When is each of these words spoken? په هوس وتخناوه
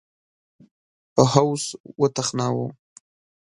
په 1.13 1.23
هوس 1.33 1.63
وتخناوه 2.01 2.67